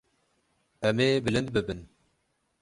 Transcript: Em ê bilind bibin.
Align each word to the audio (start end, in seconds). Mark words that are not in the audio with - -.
Em 0.87 0.97
ê 1.07 1.09
bilind 1.25 1.49
bibin. 1.55 1.79